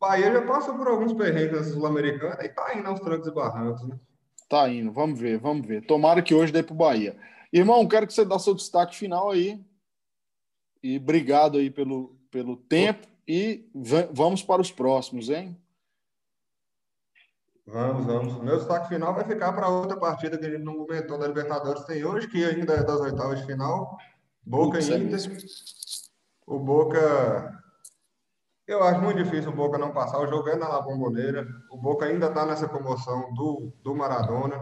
[0.00, 3.98] Bahia já passou por alguns perrengues sul-americanos e tá indo aos trancos e barrancos, né?
[4.48, 5.86] Tá indo, vamos ver, vamos ver.
[5.86, 7.16] Tomara que hoje dê pro Bahia.
[7.52, 9.64] Irmão, quero que você dê seu destaque final aí.
[10.82, 13.06] E obrigado aí pelo, pelo tempo.
[13.26, 13.70] E
[14.12, 15.58] vamos para os próximos, hein?
[17.66, 18.42] Vamos, vamos.
[18.42, 21.84] Meu destaque final vai ficar para outra partida que a gente não comentou da Libertadores
[21.84, 23.96] tem hoje, que ainda é das oitavas de final.
[24.44, 25.20] Boca e Inter.
[26.46, 27.63] O Boca
[28.66, 30.18] eu acho muito difícil o Boca não passar.
[30.20, 31.46] O jogo é na Bomboneira.
[31.70, 34.60] O Boca ainda está nessa promoção do, do Maradona.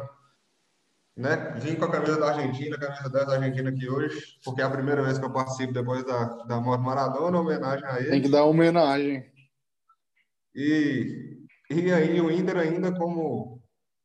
[1.16, 1.36] Né?
[1.56, 4.64] Vim com a camisa da Argentina, a camisa 10 da Argentina aqui hoje, porque é
[4.64, 8.10] a primeira vez que eu participo depois da, da morte do Maradona, homenagem a ele.
[8.10, 9.30] Tem que dar homenagem.
[10.54, 13.62] E, e aí o Inter ainda como,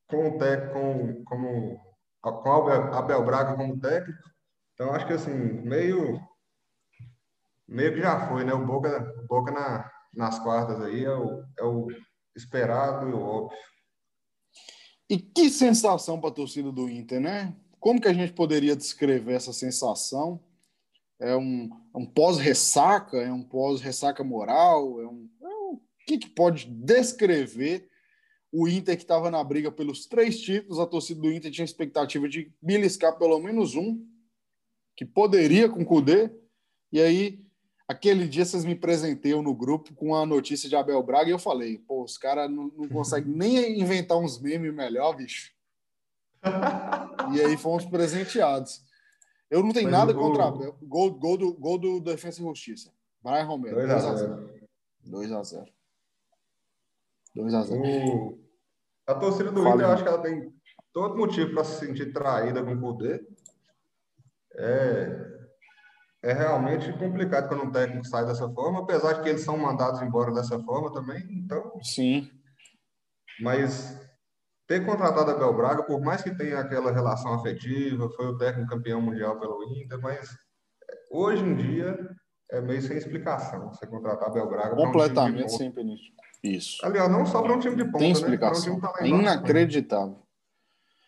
[0.08, 1.80] com o técnico, com, como,
[2.22, 4.20] com Abel Braga como técnico.
[4.74, 6.20] Então acho que assim, meio
[7.68, 8.54] meio que já foi, né?
[8.54, 11.88] O Boca, o Boca na, nas quartas aí é o, é o
[12.36, 13.58] esperado e o óbvio.
[15.10, 17.56] E que sensação para a torcida do Inter, né?
[17.80, 20.44] Como que a gente poderia descrever essa sensação?
[21.20, 23.18] É um, é um pós-ressaca?
[23.18, 25.02] É um pós-ressaca moral?
[25.02, 27.90] É um, é um, que, que pode descrever
[28.52, 30.80] o Inter que estava na briga pelos três títulos?
[30.80, 34.06] A torcida do Inter tinha expectativa de beliscar pelo menos um,
[34.96, 36.04] que poderia com o
[36.92, 37.47] e aí
[37.88, 41.40] Aquele dia vocês me presenteiam no grupo com a notícia de Abel Braga e eu
[41.40, 45.54] falei, pô, os caras não, não conseguem nem inventar uns memes melhor, bicho.
[47.34, 48.86] e aí fomos presenteados.
[49.50, 50.78] Eu não tenho Mas nada contra Abel.
[50.82, 52.92] Gol, gol, do, gol do Defensa e Justiça.
[53.24, 54.50] Brian Romero, 2x0.
[55.08, 55.68] 2x0.
[57.38, 58.38] 2x0.
[59.08, 60.54] A torcida do Inter, eu acho que ela tem
[60.92, 63.26] todo motivo para se sentir traída com o poder.
[64.56, 65.37] É,
[66.28, 70.02] é realmente complicado quando um técnico sai dessa forma, apesar de que eles são mandados
[70.02, 71.24] embora dessa forma também.
[71.32, 72.30] Então, sim.
[73.40, 73.98] Mas
[74.68, 78.70] ter contratado a Bel Braga, por mais que tenha aquela relação afetiva, foi o técnico
[78.70, 80.30] campeão mundial pelo Inter, mas
[81.10, 81.98] hoje em dia
[82.52, 84.76] é meio sem explicação você contratar a Bel Braga.
[84.76, 86.18] Completamente um sem Península.
[86.44, 86.86] Isso.
[86.86, 88.78] Aliás, não só para um time de ponta, tem explicação.
[88.78, 88.90] Né?
[89.00, 90.22] Um é inacreditável.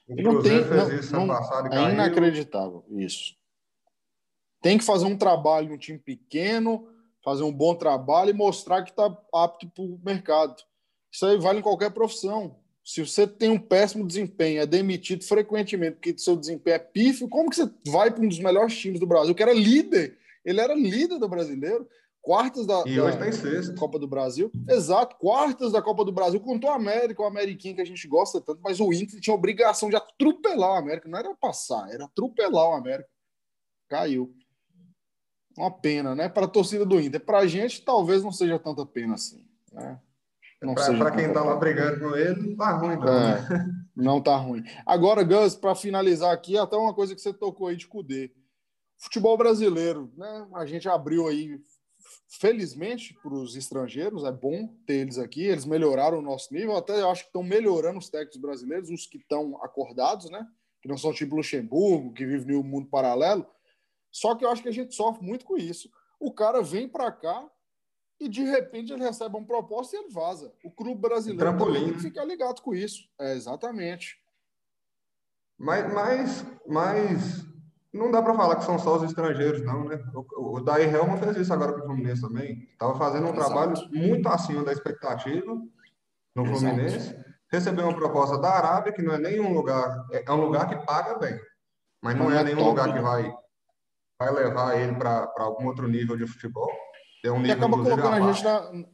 [0.08, 3.39] O não tem, fez isso não, passado e É inacreditável, isso.
[4.62, 6.88] Tem que fazer um trabalho no time pequeno,
[7.24, 10.56] fazer um bom trabalho e mostrar que está apto para o mercado.
[11.12, 12.56] Isso aí vale em qualquer profissão.
[12.84, 17.50] Se você tem um péssimo desempenho, é demitido frequentemente porque seu desempenho é pífio, como
[17.50, 20.18] que você vai para um dos melhores times do Brasil, que era líder?
[20.44, 21.88] Ele era líder do brasileiro,
[22.22, 23.76] quartas da, e hoje tá sexto.
[23.76, 24.52] Copa do Brasil.
[24.68, 28.42] Exato, quartas da Copa do Brasil contra o América, o Ameriquinho que a gente gosta
[28.42, 32.70] tanto, mas o Inter tinha obrigação de atropelar o América, não era passar, era atropelar
[32.70, 33.10] o América.
[33.88, 34.34] Caiu.
[35.60, 36.30] Uma pena, né?
[36.30, 37.20] Para a torcida do Inter.
[37.20, 39.46] Para a gente, talvez não seja tanta pena assim.
[39.74, 40.00] Né?
[40.98, 43.08] Para quem está lá brigando com ele, não tá ruim, não.
[43.08, 44.64] É, não tá ruim.
[44.86, 48.32] Agora, Gus, para finalizar aqui, até uma coisa que você tocou aí de Cudê.
[48.98, 50.48] Futebol brasileiro, né?
[50.56, 51.60] A gente abriu aí,
[52.40, 57.02] felizmente, para os estrangeiros, é bom ter eles aqui, eles melhoraram o nosso nível, até
[57.02, 60.46] eu acho que estão melhorando os técnicos brasileiros, os que estão acordados, né?
[60.82, 63.46] Que não são tipo Luxemburgo, que vive no mundo paralelo
[64.12, 65.90] só que eu acho que a gente sofre muito com isso.
[66.20, 67.50] O cara vem para cá
[68.20, 70.54] e de repente ele recebe uma proposta e ele vaza.
[70.64, 73.08] O clube brasileiro tem que ficar ligado com isso.
[73.20, 74.18] É, exatamente.
[75.58, 77.46] Mas, mas, mas
[77.94, 80.02] não dá para falar que são só os estrangeiros, não, né?
[80.14, 82.68] O, o Daí Helma fez isso agora com o Fluminense também.
[82.72, 83.46] Estava fazendo um Exato.
[83.46, 85.58] trabalho muito acima da expectativa
[86.36, 86.96] no Fluminense.
[86.96, 87.30] Exato.
[87.52, 90.86] Recebeu uma proposta da Arábia, que não é nenhum lugar, é, é um lugar que
[90.86, 91.40] paga bem,
[92.02, 93.36] mas não, não é, é, nenhum top, lugar que vai,
[94.20, 96.70] vai levar ele para algum outro nível de futebol.
[97.24, 98.90] É um nível, e acaba colocando a gente na.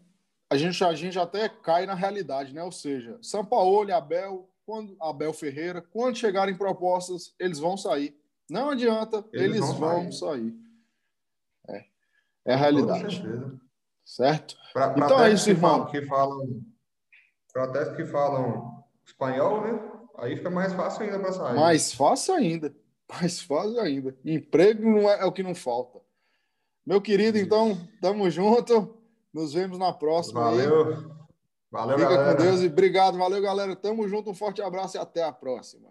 [0.47, 2.63] A gente, a gente até cai na realidade, né?
[2.63, 8.15] Ou seja, São Paulo e Abel, quando, Abel Ferreira, quando chegarem propostas, eles vão sair.
[8.47, 10.13] Não adianta, eles, eles vão, sair.
[10.13, 10.53] sair.
[11.67, 11.85] É,
[12.45, 13.23] é a realidade.
[14.05, 14.55] Certo?
[14.71, 15.87] Pra, pra então é isso, irmão.
[15.87, 16.61] Que falam,
[17.51, 19.91] protestos que falam espanhol, né?
[20.19, 21.55] Aí fica mais fácil ainda para sair.
[21.55, 22.73] Mais fácil ainda.
[23.09, 24.15] Mais fácil ainda.
[24.25, 25.99] Emprego não é, é o que não falta.
[26.85, 28.97] Meu querido, então, tamo junto.
[29.33, 30.41] Nos vemos na próxima.
[30.41, 30.87] Valeu.
[30.87, 31.15] Aí.
[31.71, 32.37] Valeu, Fica galera.
[32.37, 33.17] com Deus e obrigado.
[33.17, 33.75] Valeu, galera.
[33.75, 34.29] Tamo junto.
[34.29, 35.89] Um forte abraço e até a próxima.